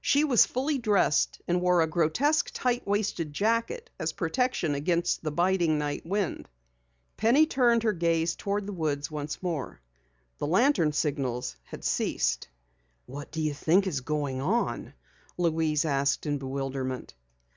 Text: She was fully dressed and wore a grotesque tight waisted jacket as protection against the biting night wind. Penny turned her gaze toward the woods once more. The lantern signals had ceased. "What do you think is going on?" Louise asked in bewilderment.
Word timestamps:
She 0.00 0.22
was 0.22 0.46
fully 0.46 0.78
dressed 0.78 1.42
and 1.48 1.60
wore 1.60 1.82
a 1.82 1.88
grotesque 1.88 2.52
tight 2.54 2.86
waisted 2.86 3.32
jacket 3.32 3.90
as 3.98 4.12
protection 4.12 4.72
against 4.76 5.24
the 5.24 5.32
biting 5.32 5.78
night 5.78 6.06
wind. 6.06 6.48
Penny 7.16 7.44
turned 7.44 7.82
her 7.82 7.92
gaze 7.92 8.36
toward 8.36 8.66
the 8.68 8.72
woods 8.72 9.10
once 9.10 9.42
more. 9.42 9.80
The 10.38 10.46
lantern 10.46 10.92
signals 10.92 11.56
had 11.64 11.82
ceased. 11.82 12.46
"What 13.06 13.32
do 13.32 13.42
you 13.42 13.52
think 13.52 13.88
is 13.88 14.02
going 14.02 14.40
on?" 14.40 14.94
Louise 15.36 15.84
asked 15.84 16.24
in 16.24 16.38
bewilderment. 16.38 17.14